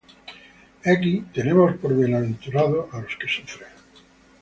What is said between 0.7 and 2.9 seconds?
He aquí, tenemos por bienaventurados